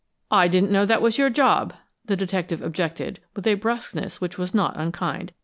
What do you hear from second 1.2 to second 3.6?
job!" the detective objected, with a